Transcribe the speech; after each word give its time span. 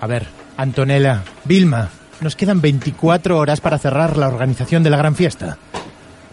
A 0.00 0.06
ver, 0.06 0.26
Antonella, 0.56 1.22
Vilma, 1.44 1.88
nos 2.20 2.36
quedan 2.36 2.60
24 2.60 3.38
horas 3.38 3.60
para 3.60 3.78
cerrar 3.78 4.16
la 4.16 4.28
organización 4.28 4.82
de 4.82 4.90
la 4.90 4.96
gran 4.96 5.14
fiesta. 5.14 5.58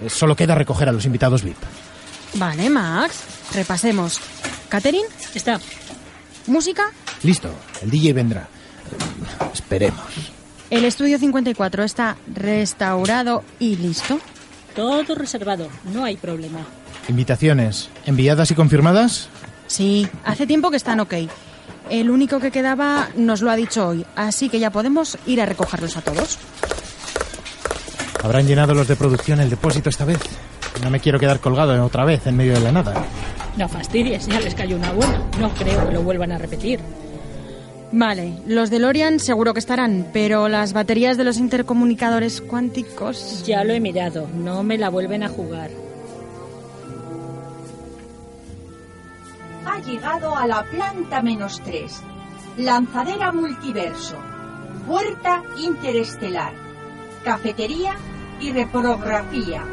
Eh, 0.02 0.09
Solo 0.09 0.35
queda 0.35 0.55
recoger 0.55 0.88
a 0.89 0.91
los 0.91 1.05
invitados 1.05 1.44
VIP. 1.44 1.58
Vale, 2.35 2.70
Max. 2.70 3.23
Repasemos. 3.53 4.20
Catherine, 4.70 5.08
Está. 5.34 5.59
música, 6.48 6.84
Listo, 7.23 7.49
el 7.81 7.89
DJ 7.89 8.13
vendrá. 8.13 8.48
Esperemos. 9.53 10.05
el 10.70 10.86
estudio 10.86 11.17
54 11.17 11.84
está 11.84 12.16
restaurado 12.34 13.44
y 13.59 13.75
listo. 13.77 14.20
Todo 14.75 15.16
reservado. 15.16 15.67
No 15.94 16.03
hay 16.03 16.16
problema. 16.17 16.59
Invitaciones, 17.08 17.89
enviadas 18.05 18.52
y 18.52 18.55
confirmadas. 18.55 19.30
Sí, 19.67 20.08
hace 20.23 20.45
tiempo 20.45 20.70
que 20.70 20.77
están 20.77 20.99
ok. 20.99 21.13
El 21.90 22.09
único 22.09 22.40
que 22.40 22.52
quedaba 22.52 23.09
nos 23.16 23.41
lo 23.41 23.50
ha 23.50 23.55
dicho 23.55 23.88
hoy, 23.88 24.05
así 24.16 24.50
que 24.50 24.59
ya 24.59 24.72
podemos 24.72 25.18
ir 25.26 25.42
a 25.42 25.45
recogerlos 25.45 25.95
a 25.98 26.02
todos. 26.02 26.38
¿Habrán 28.23 28.45
llenado 28.45 28.73
los 28.73 28.88
de 28.88 28.95
producción 28.95 29.39
el 29.39 29.50
depósito 29.50 29.89
esta 29.89 30.06
vez? 30.06 30.20
No 30.84 30.89
me 30.89 31.00
quiero 31.00 31.20
quedar 31.20 31.39
colgado 31.39 31.84
otra 31.84 32.03
vez 32.03 32.28
en 32.28 32.36
medio 32.36 32.53
de 32.53 32.59
la 32.59 32.72
nada. 32.72 33.06
No 33.56 33.67
fastidies, 33.70 34.28
ya 34.28 34.39
les 34.39 34.53
cayó 34.53 34.76
una 34.76 34.92
buena. 34.92 35.22
No 35.39 35.50
creo 35.52 35.88
que 35.88 35.94
lo 35.94 36.03
vuelvan 36.03 36.31
a 36.31 36.38
repetir. 36.38 36.80
Vale, 37.92 38.33
los 38.45 38.70
de 38.70 38.80
Lorian 38.80 39.20
seguro 39.20 39.54
que 39.54 39.59
estarán, 39.59 40.08
pero 40.11 40.50
las 40.50 40.73
baterías 40.73 41.17
de 41.17 41.23
los 41.23 41.38
intercomunicadores 41.38 42.42
cuánticos... 42.42 43.44
Ya 43.45 43.64
lo 43.64 43.73
he 43.73 43.80
mirado. 43.80 44.28
No 44.36 44.61
me 44.61 44.78
la 44.78 44.89
vuelven 44.89 45.23
a 45.23 45.30
jugar. 45.30 45.70
Llegado 49.88 50.35
a 50.35 50.45
la 50.45 50.63
planta 50.63 51.21
menos 51.21 51.61
3. 51.61 52.02
Lanzadera 52.57 53.31
multiverso. 53.31 54.17
Puerta 54.85 55.41
interestelar. 55.57 56.52
Cafetería 57.23 57.95
y 58.41 58.52
reprografía. 58.52 59.63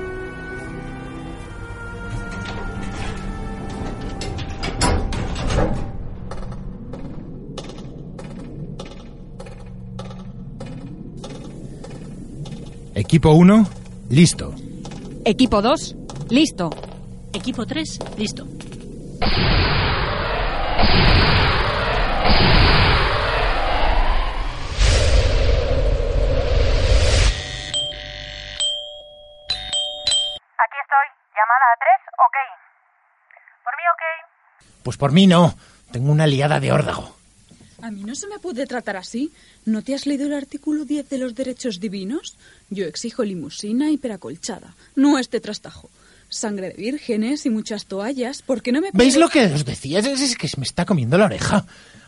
Equipo 12.95 13.33
1, 13.33 13.67
listo. 14.11 14.55
Equipo 15.25 15.61
2, 15.61 15.97
listo. 16.31 16.71
Equipo 17.33 17.67
3, 17.67 17.99
listo. 18.17 18.47
Ok. 33.95 34.83
Pues 34.83 34.97
por 34.97 35.13
mí 35.13 35.27
no. 35.27 35.57
Tengo 35.93 36.11
una 36.11 36.27
liada 36.27 36.61
de 36.61 36.73
órdago. 36.73 37.15
A 37.83 37.91
mí 37.91 38.03
no 38.03 38.15
se 38.15 38.27
me 38.29 38.39
puede 38.39 38.67
tratar 38.67 38.97
así. 38.97 39.31
¿No 39.67 39.83
te 39.83 39.95
has 39.95 40.07
leído 40.07 40.27
el 40.27 40.35
artículo 40.35 40.85
10 40.85 41.09
de 41.09 41.19
los 41.19 41.35
derechos 41.35 41.81
divinos? 41.81 42.37
Yo 42.71 42.87
exijo 42.87 43.25
limusina 43.25 43.91
hiperacolchada, 43.91 44.75
no 44.97 45.19
este 45.19 45.41
trastajo. 45.41 45.91
Sangre 46.29 46.71
de 46.71 46.75
vírgenes 46.75 47.47
y 47.47 47.51
muchas 47.51 47.87
toallas, 47.87 48.43
porque 48.43 48.73
no 48.73 48.81
me 48.81 48.89
¿Veis 48.93 49.17
lo 49.17 49.29
que 49.29 49.45
os 49.45 49.65
decía? 49.65 49.99
Es, 49.99 50.07
es 50.07 50.37
que 50.37 50.49
se 50.49 50.59
me 50.59 50.65
está 50.65 50.85
comiendo 50.85 51.19
la 51.19 51.27
oreja. 51.27 51.67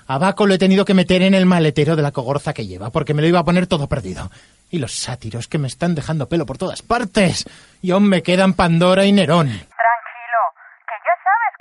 A 0.09 0.19
Baco 0.19 0.47
lo 0.47 0.55
he 0.55 0.59
tenido 0.59 0.85
que 0.85 0.95
meter 0.95 1.23
en 1.23 1.35
el 1.35 1.47
maletero 1.47 1.97
de 1.97 2.03
la 2.03 2.13
cogorza 2.13 2.55
que 2.55 2.67
lleva, 2.67 2.91
porque 2.91 3.13
me 3.13 3.23
lo 3.23 3.29
iba 3.29 3.41
a 3.41 3.45
poner 3.45 3.67
todo 3.67 3.89
perdido. 3.89 4.31
Y 4.71 4.79
los 4.79 4.95
sátiros 4.95 5.47
que 5.49 5.59
me 5.59 5.69
están 5.69 5.95
dejando 5.95 6.29
pelo 6.29 6.47
por 6.47 6.59
todas 6.59 6.83
partes. 6.83 7.45
Y 7.83 7.91
aún 7.91 8.09
me 8.09 8.23
quedan 8.23 8.55
Pandora 8.55 9.05
y 9.05 9.13
Nerón. 9.13 9.49
Tranquilo, 9.49 9.77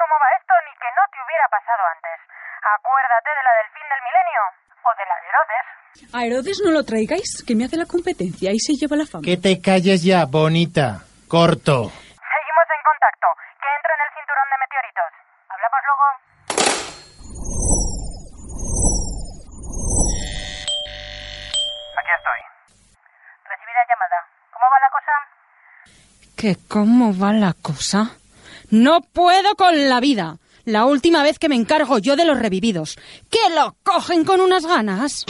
cómo 0.06 0.22
va 0.22 0.30
esto 0.38 0.54
ni 0.70 0.74
que 0.78 0.90
no 0.94 1.02
te 1.10 1.18
hubiera 1.18 1.50
pasado 1.50 1.82
antes. 1.90 2.18
Acuérdate 2.62 3.30
de 3.34 3.42
la 3.42 3.54
del 3.58 3.70
fin 3.74 3.86
del 3.90 4.02
milenio 4.06 4.42
o 4.86 4.90
de 4.94 5.06
la 5.10 5.16
de 5.18 5.26
Herodes. 5.34 5.66
A 6.14 6.20
Herodes 6.26 6.62
no 6.62 6.70
lo 6.70 6.86
traigáis, 6.86 7.42
que 7.42 7.56
me 7.58 7.66
hace 7.66 7.78
la 7.78 7.90
competencia 7.90 8.54
y 8.54 8.60
se 8.62 8.78
lleva 8.78 9.02
la 9.02 9.10
fama. 9.10 9.26
Que 9.26 9.38
te 9.42 9.58
calles 9.58 10.06
ya, 10.06 10.30
bonita. 10.30 11.02
Corto. 11.26 11.90
Seguimos 11.90 12.68
en 12.70 12.82
contacto. 12.86 13.28
Que 13.58 13.66
entre 13.66 13.92
en 13.98 14.02
el 14.06 14.12
cinturón 14.14 14.46
de 14.54 14.58
meteoritos. 14.62 15.10
Hablamos 15.50 15.82
luego. 15.90 16.06
Aquí 21.98 22.12
estoy. 22.14 22.42
Recibida 23.50 23.82
llamada. 23.90 24.18
¿Cómo 24.54 24.66
va 24.70 24.78
la 24.86 24.92
cosa? 24.94 25.14
¿Que 26.38 26.52
cómo 26.70 27.10
va 27.18 27.34
la 27.34 27.54
cosa? 27.58 28.14
No 28.70 29.02
puedo 29.02 29.56
con 29.56 29.90
la 29.90 30.00
vida. 30.00 30.38
La 30.66 30.86
última 30.86 31.22
vez 31.24 31.38
que 31.38 31.50
me 31.50 31.56
encargo 31.56 32.00
yo 32.00 32.16
de 32.16 32.26
los 32.26 32.40
revividos. 32.40 32.98
¡Que 33.30 33.54
lo 33.54 33.76
cogen 33.84 34.26
con 34.26 34.42
unas 34.42 34.66
ganas! 34.66 35.26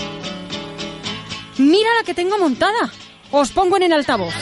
Mira 1.57 1.89
la 1.97 2.03
que 2.05 2.13
tengo 2.13 2.37
montada. 2.37 2.91
Os 3.31 3.51
pongo 3.51 3.77
en 3.77 3.83
el 3.83 3.93
altavoz. 3.93 4.33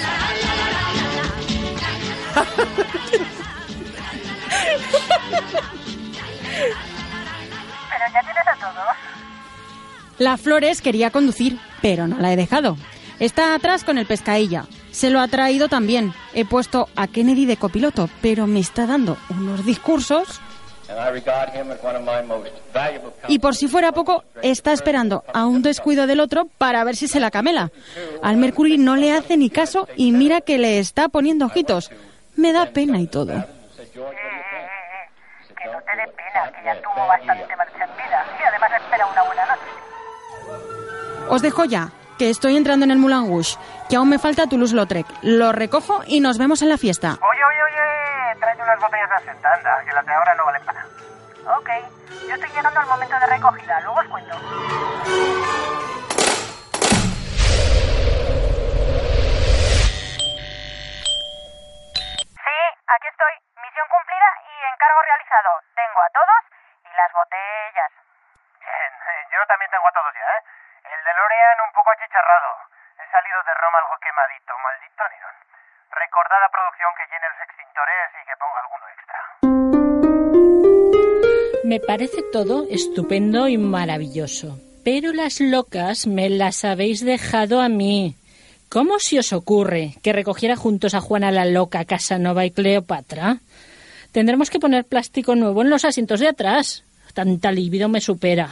Pero 7.90 8.06
ya 8.14 8.22
tienes 8.22 8.48
a 8.48 8.56
todos. 8.60 8.96
La 10.20 10.38
Flores 10.38 10.82
quería 10.82 11.10
conducir, 11.12 11.60
pero 11.82 12.08
no 12.08 12.20
la 12.20 12.32
he 12.32 12.36
dejado. 12.36 12.78
Está 13.20 13.56
atrás 13.56 13.84
con 13.84 13.98
el 13.98 14.06
pescadilla. 14.06 14.66
Se 14.94 15.10
lo 15.10 15.20
ha 15.20 15.28
traído 15.28 15.68
también. 15.70 16.14
He 16.34 16.46
puesto 16.46 16.88
a 16.96 17.08
Kennedy 17.08 17.46
de 17.48 17.58
copiloto, 17.58 18.10
pero 18.22 18.46
me 18.46 18.60
está 18.60 18.86
dando 18.86 19.18
unos 19.30 19.66
discursos. 19.66 20.40
Y 23.28 23.40
por 23.40 23.56
si 23.56 23.68
fuera 23.68 23.92
poco, 23.92 24.24
está 24.44 24.72
esperando 24.72 25.24
a 25.34 25.48
un 25.48 25.64
descuido 25.64 26.06
del 26.06 26.20
otro 26.20 26.48
para 26.60 26.84
ver 26.84 26.96
si 26.96 27.08
se 27.08 27.20
la 27.20 27.32
camela. 27.32 27.72
Al 28.22 28.38
Mercury 28.38 28.78
no 28.78 28.96
le 28.96 29.12
hace 29.12 29.36
ni 29.36 29.50
caso 29.50 29.88
y 29.96 30.12
mira 30.12 30.42
que 30.42 30.60
le 30.60 30.78
está 30.78 31.10
poniendo 31.10 31.48
ojitos. 31.48 31.90
Me 32.36 32.54
da 32.54 32.68
pena 32.68 33.00
y 33.00 33.08
todo. 33.08 33.34
Que 33.34 33.40
no 35.72 35.80
te 35.82 35.96
dé 35.96 36.06
pena, 36.16 36.52
que 36.52 36.66
ya 36.66 36.80
tuvo 36.82 37.08
bastante 37.08 37.56
marcha 37.56 37.84
en 37.84 37.96
vida. 37.96 38.26
Y 38.40 38.44
además 38.48 38.72
espera 38.80 39.08
una 39.08 39.24
buena 39.24 39.46
noche. 39.48 41.30
Os 41.30 41.42
dejo 41.42 41.66
ya, 41.66 41.92
que 42.18 42.30
estoy 42.30 42.58
entrando 42.58 42.86
en 42.86 42.92
el 42.92 42.98
Moulin 42.98 43.28
Rouge, 43.28 43.58
que 43.90 43.96
aún 43.96 44.10
me 44.10 44.20
falta 44.20 44.48
Toulouse-Lautrec. 44.48 45.06
Lo 45.22 45.52
recojo 45.52 46.02
y 46.06 46.20
nos 46.20 46.38
vemos 46.38 46.62
en 46.62 46.70
la 46.70 46.78
fiesta. 46.78 47.18
Oye, 47.22 47.44
oye, 47.44 47.64
oye, 47.64 48.40
tráete 48.40 48.62
unas 48.62 48.80
botellas 48.80 49.10
de 49.26 49.86
que 49.86 49.94
las 49.94 50.06
de 50.06 50.14
ahora 50.14 50.36
no 50.36 50.46
valen 50.46 50.66
para 50.66 50.80
nada. 50.80 50.92
Ok, 51.58 51.70
yo 52.28 52.36
estoy 52.36 52.50
llegando 52.50 52.80
al 52.80 52.88
momento 52.88 53.20
de 53.20 53.28
recogida, 53.28 53.82
luego 53.82 54.00
os 54.00 54.08
cuento. 54.08 54.34
Sí, 62.40 62.58
aquí 62.88 63.08
estoy. 63.12 63.34
Misión 63.60 63.88
cumplida 63.92 64.30
y 64.48 64.54
encargo 64.72 65.00
realizado. 65.04 65.52
Tengo 65.76 66.00
a 66.00 66.10
todos 66.16 66.42
y 66.88 66.96
las 66.96 67.12
botellas. 67.12 67.92
Bien, 68.64 68.92
yo 69.32 69.40
también 69.52 69.68
tengo 69.72 69.88
a 69.88 69.92
todos 69.92 70.14
ya, 70.16 70.28
¿eh? 70.32 70.42
El 70.84 71.00
de 71.04 71.14
Lorean 71.16 71.60
un 71.63 71.63
poco 71.74 71.90
achicharrado. 71.92 72.52
He 73.02 73.06
salido 73.10 73.40
de 73.44 73.54
Roma 73.58 73.78
algo 73.82 73.98
quemadito, 74.00 74.54
maldito 74.62 75.04
Nerón. 75.10 75.36
Recordad 75.90 76.42
a 76.46 76.50
producción 76.54 76.92
que 76.98 77.10
llene 77.10 77.28
los 77.34 77.42
extintores 77.44 78.06
y 78.14 78.24
que 78.30 78.36
ponga 78.42 78.60
alguno 78.64 78.86
extra. 78.94 79.20
Me 81.66 81.80
parece 81.80 82.22
todo 82.32 82.66
estupendo 82.70 83.48
y 83.48 83.58
maravilloso. 83.58 84.58
Pero 84.86 85.14
las 85.14 85.40
locas 85.40 86.08
me 86.08 86.30
las 86.30 86.66
habéis 86.66 87.04
dejado 87.06 87.62
a 87.62 87.70
mí. 87.70 88.16
¿Cómo 88.70 89.00
se 89.00 89.20
os 89.20 89.34
ocurre 89.34 89.94
que 90.04 90.14
recogiera 90.14 90.56
juntos 90.56 90.94
a 90.94 91.02
Juana 91.02 91.32
la 91.32 91.46
loca, 91.46 91.86
Casanova 91.86 92.44
y 92.44 92.52
Cleopatra? 92.52 93.38
Tendremos 94.12 94.50
que 94.50 94.60
poner 94.60 94.86
plástico 94.86 95.36
nuevo 95.36 95.62
en 95.62 95.70
los 95.70 95.86
asientos 95.86 96.20
de 96.20 96.28
atrás. 96.28 96.84
Tanta 97.14 97.52
libido 97.52 97.88
me 97.88 98.02
supera. 98.02 98.50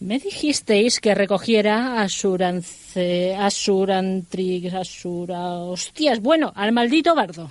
Me 0.00 0.18
dijisteis 0.18 0.98
que 0.98 1.14
recogiera 1.14 2.00
a 2.00 2.08
Surance, 2.08 3.36
a 3.36 3.50
Surantrix, 3.50 4.72
a 4.72 4.82
Sura... 4.82 5.58
Hostias, 5.68 6.20
bueno, 6.20 6.50
al 6.56 6.72
maldito 6.72 7.14
bardo. 7.14 7.50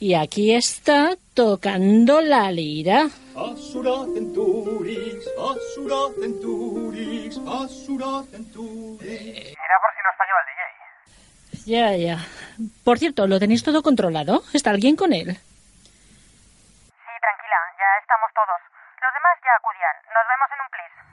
Y 0.00 0.14
aquí 0.14 0.54
está 0.54 1.14
tocando 1.34 2.22
la 2.22 2.50
lira. 2.50 3.10
Asura 3.36 4.06
centurix, 4.14 5.28
Asura 5.36 6.08
centurix, 6.18 7.36
Asura 7.36 8.22
centurix. 8.30 9.04
Era 9.04 9.76
por 9.82 9.90
si 9.92 10.00
nos 10.00 10.16
fallaba 10.16 10.40
el 10.40 10.48
DJ. 10.48 10.62
Ya, 11.66 11.96
ya. 11.96 12.16
Por 12.82 12.98
cierto, 12.98 13.26
¿lo 13.26 13.38
tenéis 13.38 13.62
todo 13.62 13.82
controlado? 13.82 14.42
¿Está 14.54 14.70
alguien 14.70 14.96
con 14.96 15.12
él? 15.12 15.26
Sí, 15.26 15.32
tranquila, 17.20 17.60
ya 17.76 17.88
estamos 18.00 18.30
todos. 18.32 18.60
Los 19.04 19.12
demás 19.12 19.36
ya 19.44 19.52
acudían. 19.60 19.96
Nos 20.16 20.24
vemos 20.32 20.48
en 20.48 20.60
un 20.64 20.70
plis. 20.72 21.03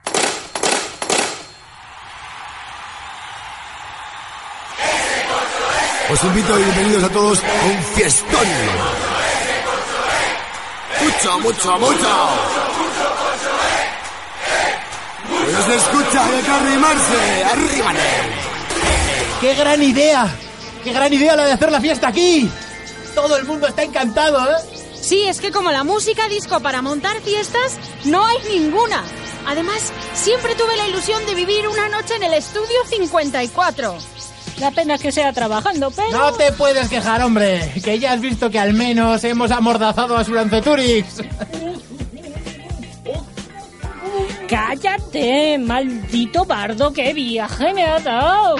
Os 6.10 6.24
invito 6.24 6.58
y 6.58 6.62
bienvenidos 6.62 7.04
a 7.04 7.08
todos 7.08 7.38
a 7.38 7.64
un 7.66 7.82
fiestón. 7.94 8.46
Mucho, 11.02 11.40
mucho, 11.40 11.78
mucho. 11.78 12.08
No 15.52 15.66
se 15.66 15.74
escucha, 15.76 16.26
hay 16.26 16.42
que 16.42 16.50
arrimarse, 16.50 17.44
arrímane. 17.44 18.00
¡Qué 19.40 19.54
gran 19.54 19.82
idea! 19.82 20.36
¡Qué 20.84 20.92
gran 20.92 21.12
idea 21.12 21.36
la 21.36 21.46
de 21.46 21.52
hacer 21.52 21.70
la 21.70 21.80
fiesta 21.80 22.08
aquí! 22.08 22.50
Todo 23.14 23.36
el 23.36 23.44
mundo 23.44 23.66
está 23.66 23.82
encantado, 23.82 24.38
¿eh? 24.50 24.56
Sí, 25.00 25.24
es 25.24 25.40
que 25.40 25.50
como 25.50 25.70
la 25.70 25.84
música 25.84 26.28
disco 26.28 26.60
para 26.60 26.82
montar 26.82 27.20
fiestas, 27.22 27.78
no 28.04 28.24
hay 28.24 28.38
ninguna. 28.48 29.02
Además, 29.46 29.92
siempre 30.14 30.54
tuve 30.54 30.76
la 30.76 30.86
ilusión 30.86 31.24
de 31.26 31.34
vivir 31.34 31.66
una 31.68 31.88
noche 31.88 32.16
en 32.16 32.22
el 32.22 32.34
estudio 32.34 32.84
54. 32.88 33.96
La 34.58 34.70
pena 34.70 34.98
que 34.98 35.10
sea 35.10 35.32
trabajando, 35.32 35.90
pero... 35.90 36.10
No 36.10 36.32
te 36.34 36.52
puedes 36.52 36.88
quejar, 36.88 37.22
hombre, 37.22 37.72
que 37.82 37.98
ya 37.98 38.12
has 38.12 38.20
visto 38.20 38.50
que 38.50 38.58
al 38.58 38.74
menos 38.74 39.24
hemos 39.24 39.50
amordazado 39.50 40.16
a 40.16 40.24
Suranceturix. 40.24 41.22
¡Cállate, 44.48 45.58
maldito 45.58 46.44
bardo! 46.44 46.92
¡Qué 46.92 47.12
viaje 47.12 47.72
me 47.72 47.84
ha 47.84 47.98
dado! 47.98 48.56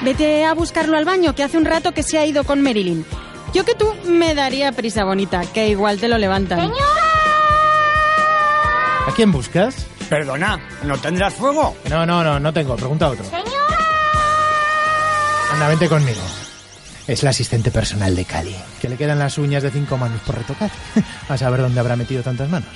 Vete 0.00 0.44
a 0.44 0.54
buscarlo 0.54 0.96
al 0.96 1.04
baño, 1.04 1.34
que 1.34 1.42
hace 1.42 1.58
un 1.58 1.64
rato 1.64 1.92
que 1.92 2.04
se 2.04 2.18
ha 2.18 2.24
ido 2.24 2.44
con 2.44 2.62
Marilyn. 2.62 3.04
Yo 3.52 3.64
que 3.64 3.74
tú 3.74 3.92
me 4.04 4.34
daría 4.34 4.72
prisa 4.72 5.04
bonita, 5.04 5.40
que 5.52 5.68
igual 5.68 5.98
te 5.98 6.08
lo 6.08 6.18
levantan. 6.18 6.70
¿A 9.06 9.12
quién 9.16 9.32
buscas? 9.32 9.86
Perdona, 10.08 10.58
¿no 10.84 10.96
tendrás 10.98 11.34
fuego? 11.34 11.76
No, 11.90 12.06
no, 12.06 12.24
no, 12.24 12.40
no 12.40 12.52
tengo. 12.52 12.76
Pregunta 12.76 13.06
a 13.06 13.10
otro. 13.10 13.24
Anda, 15.52 15.68
vente 15.68 15.88
conmigo. 15.88 16.20
Es 17.06 17.22
la 17.22 17.30
asistente 17.30 17.70
personal 17.70 18.14
de 18.14 18.24
Cali, 18.24 18.54
que 18.80 18.88
le 18.88 18.96
quedan 18.96 19.18
las 19.18 19.38
uñas 19.38 19.62
de 19.62 19.70
cinco 19.70 19.96
manos 19.96 20.20
por 20.22 20.36
retocar. 20.36 20.70
A 21.28 21.38
saber 21.38 21.62
dónde 21.62 21.80
habrá 21.80 21.96
metido 21.96 22.22
tantas 22.22 22.50
manos. 22.50 22.68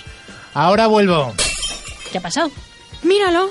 Ahora 0.55 0.87
vuelvo. 0.87 1.35
¿Qué 2.11 2.19
ha 2.19 2.23
pasado? 2.23 2.51
Míralo. 3.03 3.51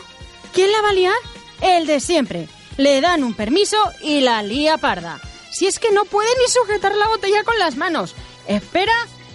¿Quién 0.54 0.72
la 0.72 0.82
va 0.82 0.90
a 0.90 0.94
liar? 0.94 1.16
El 1.62 1.86
de 1.86 2.00
siempre. 2.00 2.48
Le 2.78 3.00
dan 3.00 3.24
un 3.24 3.36
permiso 3.36 3.78
y 4.02 4.22
la 4.22 4.42
lía 4.42 4.78
parda. 4.78 5.20
Si 5.52 5.68
es 5.68 5.80
que 5.80 5.92
no 5.92 6.06
puede 6.06 6.30
ni 6.40 6.52
sujetar 6.52 6.96
la 6.96 7.08
botella 7.08 7.44
con 7.44 7.58
las 7.60 7.76
manos. 7.76 8.16
Espera, 8.48 8.94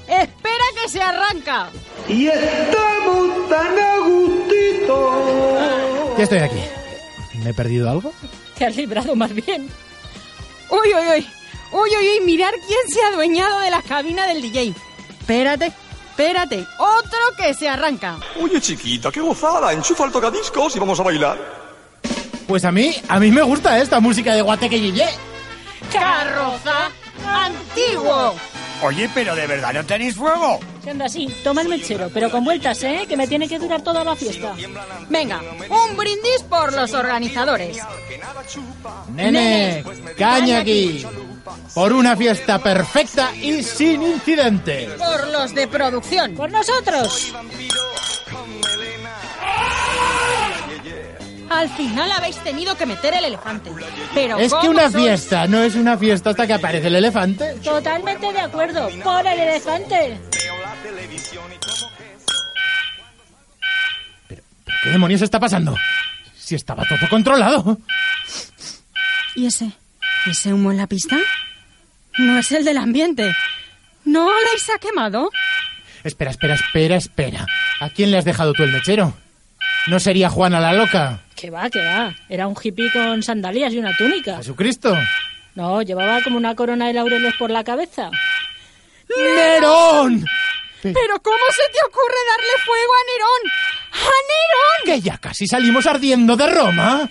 espera 0.08 0.64
que 0.82 0.88
se 0.88 1.00
arranca. 1.00 1.70
Y 2.08 2.26
estamos 2.26 3.48
tan 3.48 3.78
a 3.78 3.98
gustito. 3.98 4.15
Ya 6.16 6.24
estoy 6.24 6.38
aquí. 6.38 6.60
¿Me 7.42 7.50
he 7.50 7.54
perdido 7.54 7.90
algo? 7.90 8.12
Te 8.56 8.66
has 8.66 8.76
librado 8.76 9.14
más 9.14 9.32
bien. 9.34 9.68
Uy, 10.70 10.88
uy, 10.94 11.08
uy. 11.16 11.28
Uy, 11.72 11.90
uy, 11.90 12.08
uy. 12.18 12.20
Mirar 12.24 12.54
quién 12.66 12.88
se 12.88 13.02
ha 13.02 13.08
adueñado 13.08 13.60
de 13.60 13.70
la 13.70 13.82
cabina 13.82 14.26
del 14.26 14.40
DJ. 14.40 14.74
Espérate, 15.20 15.66
espérate. 16.10 16.66
Otro 16.78 17.18
que 17.36 17.52
se 17.54 17.68
arranca. 17.68 18.18
Oye, 18.40 18.60
chiquita, 18.60 19.10
qué 19.10 19.20
gozada. 19.20 19.72
Enchufa 19.72 20.06
el 20.06 20.12
tocadiscos 20.12 20.74
y 20.76 20.78
vamos 20.78 20.98
a 21.00 21.02
bailar. 21.02 21.38
Pues 22.46 22.64
a 22.64 22.72
mí, 22.72 22.94
a 23.08 23.18
mí 23.18 23.30
me 23.30 23.42
gusta 23.42 23.78
esta 23.80 24.00
música 24.00 24.34
de 24.34 24.42
Guateque 24.42 24.80
Yeye. 24.80 25.08
Carroza 25.92 26.90
antiguo. 27.26 28.34
Oye, 28.82 29.10
pero 29.14 29.34
de 29.34 29.46
verdad 29.46 29.72
no 29.72 29.84
tenéis 29.84 30.16
fuego. 30.16 30.60
Siendo 30.82 31.04
así, 31.04 31.28
toma 31.42 31.62
el 31.62 31.68
mechero, 31.68 32.10
pero 32.12 32.30
con 32.30 32.44
vueltas, 32.44 32.82
¿eh? 32.84 33.06
Que 33.08 33.16
me 33.16 33.26
tiene 33.26 33.48
que 33.48 33.58
durar 33.58 33.82
toda 33.82 34.04
la 34.04 34.14
fiesta. 34.14 34.54
Venga, 35.08 35.40
un 35.68 35.96
brindis 35.96 36.42
por 36.48 36.72
los 36.72 36.92
organizadores. 36.92 37.78
Nene, 39.14 39.84
caña 40.16 40.58
aquí. 40.60 41.04
Por 41.74 41.92
una 41.92 42.16
fiesta 42.16 42.58
perfecta 42.58 43.34
y 43.34 43.62
sin 43.62 44.02
incidentes. 44.02 44.90
Por 44.92 45.28
los 45.28 45.54
de 45.54 45.66
producción. 45.68 46.34
¡Por 46.34 46.50
nosotros! 46.50 47.34
Al 51.56 51.70
final 51.70 52.12
habéis 52.12 52.36
tenido 52.38 52.76
que 52.76 52.84
meter 52.84 53.14
el 53.14 53.24
elefante. 53.24 53.70
Pero 54.14 54.36
Es 54.38 54.52
que 54.52 54.58
¿cómo 54.58 54.70
una 54.72 54.90
sois? 54.90 55.04
fiesta 55.04 55.46
no 55.46 55.62
es 55.62 55.74
una 55.74 55.96
fiesta 55.96 56.30
hasta 56.30 56.46
que 56.46 56.52
aparece 56.52 56.88
el 56.88 56.96
elefante. 56.96 57.54
Totalmente 57.64 58.30
de 58.30 58.40
acuerdo. 58.40 58.88
¡Por 59.02 59.26
el 59.26 59.38
elefante! 59.40 60.18
¿Qué 64.82 64.90
demonios 64.90 65.22
está 65.22 65.40
pasando? 65.40 65.74
Si 66.36 66.54
estaba 66.54 66.84
todo 66.84 67.08
controlado. 67.08 67.78
¿Y 69.34 69.46
ese? 69.46 69.70
¿Ese 70.26 70.52
humo 70.52 70.70
en 70.70 70.76
la 70.76 70.86
pista? 70.86 71.16
No 72.18 72.38
es 72.38 72.52
el 72.52 72.64
del 72.64 72.78
ambiente. 72.78 73.34
¿No 74.04 74.28
se 74.58 74.72
ha 74.72 74.78
quemado? 74.78 75.30
Espera, 76.04 76.30
espera, 76.30 76.54
espera, 76.54 76.96
espera. 76.96 77.46
¿A 77.80 77.88
quién 77.90 78.10
le 78.10 78.18
has 78.18 78.24
dejado 78.24 78.52
tú 78.52 78.62
el 78.62 78.72
mechero? 78.72 79.14
¿No 79.86 79.98
sería 80.00 80.30
Juana 80.30 80.60
la 80.60 80.72
loca? 80.72 81.20
Que 81.36 81.50
va, 81.50 81.68
que 81.68 81.84
va. 81.84 82.14
Era 82.28 82.46
un 82.46 82.56
hippie 82.60 82.90
con 82.90 83.22
sandalias 83.22 83.72
y 83.72 83.78
una 83.78 83.94
túnica. 83.96 84.38
¿Jesucristo? 84.38 84.96
No, 85.54 85.82
llevaba 85.82 86.22
como 86.22 86.38
una 86.38 86.54
corona 86.54 86.86
de 86.86 86.94
laureles 86.94 87.34
por 87.38 87.50
la 87.50 87.62
cabeza. 87.62 88.10
¡Nerón! 89.08 90.24
¿Pero 90.82 91.22
cómo 91.22 91.44
se 91.54 91.72
te 91.72 91.78
ocurre 91.86 92.20
darle 92.30 92.64
fuego 92.64 92.92
a 92.94 93.02
Nerón? 93.12 93.52
¡A 93.92 94.16
Nerón! 94.30 94.84
Que 94.84 95.00
ya 95.00 95.18
casi 95.18 95.46
salimos 95.46 95.86
ardiendo 95.86 96.36
de 96.36 96.46
Roma. 96.46 97.08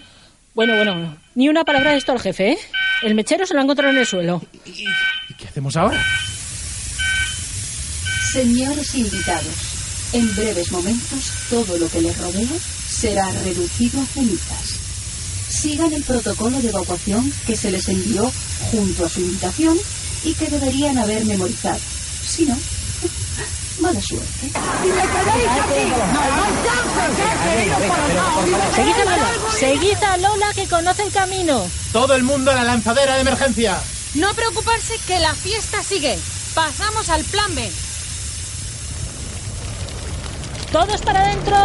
Bueno, 0.54 0.76
bueno. 0.76 1.18
Ni 1.36 1.50
una 1.50 1.64
palabra 1.64 1.92
de 1.92 1.98
esto 1.98 2.12
al 2.12 2.20
jefe, 2.20 2.54
¿eh? 2.54 2.58
El 3.04 3.14
mechero 3.14 3.46
se 3.46 3.54
lo 3.54 3.60
ha 3.60 3.64
encontrado 3.64 3.92
en 3.92 4.00
el 4.00 4.06
suelo. 4.06 4.42
¿Y 4.66 5.34
qué 5.38 5.48
hacemos 5.48 5.76
ahora? 5.76 6.02
Señores 8.32 8.96
invitados, 8.96 10.10
en 10.14 10.36
breves 10.36 10.72
momentos 10.72 11.32
todo 11.50 11.78
lo 11.78 11.90
que 11.90 12.02
les 12.02 12.18
rodea 12.18 12.50
será 13.06 13.30
reducido 13.44 14.02
a 14.02 14.06
cenizas. 14.08 14.80
Sigan 15.48 15.94
el 15.94 16.02
protocolo 16.02 16.60
de 16.60 16.70
evacuación 16.70 17.32
que 17.46 17.56
se 17.56 17.70
les 17.70 17.88
envió 17.88 18.32
junto 18.72 19.06
a 19.06 19.10
su 19.10 19.20
invitación 19.20 19.78
y 20.24 20.34
que 20.34 20.48
deberían 20.48 20.98
haber 20.98 21.24
memorizado. 21.26 21.78
Si 22.28 22.46
no, 22.46 22.58
mala 23.80 24.02
suerte. 24.02 24.50
Seguid 28.76 28.96
a 28.96 29.06
Lola. 29.06 29.32
Seguid 29.60 30.04
a 30.04 30.18
Lola 30.18 30.54
que 30.56 30.66
conoce 30.68 31.04
el 31.04 31.12
camino. 31.12 31.64
Todo 31.94 32.16
el 32.16 32.24
mundo 32.24 32.50
a 32.50 32.56
la 32.56 32.64
lanzadera 32.64 33.14
de 33.14 33.22
emergencia. 33.22 33.78
No 34.16 34.34
preocuparse 34.34 34.98
que 35.06 35.20
la 35.20 35.36
fiesta 35.36 35.84
sigue. 35.84 36.18
Pasamos 36.56 37.08
al 37.10 37.24
plan 37.26 37.54
B. 37.54 37.70
Todos 40.72 41.02
para 41.04 41.22
adentro. 41.22 41.56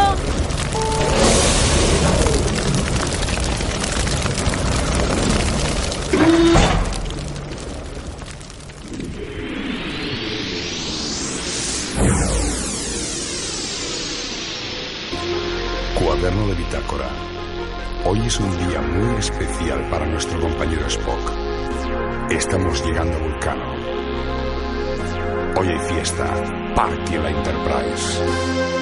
Cuaderno 15.98 16.46
de 16.46 16.54
bitácora. 16.54 17.08
Hoy 18.04 18.20
es 18.26 18.38
un 18.38 18.50
día 18.68 18.80
muy 18.80 19.18
especial 19.18 19.88
para 19.90 20.06
nuestro 20.06 20.40
compañero 20.40 20.86
Spock. 20.86 21.32
Estamos 22.30 22.84
llegando 22.86 23.16
a 23.16 23.20
Vulcano. 23.20 23.74
Hoy 25.58 25.68
hay 25.68 25.78
fiesta. 25.80 26.72
Party 26.76 27.18
la 27.18 27.30
Enterprise. 27.30 28.79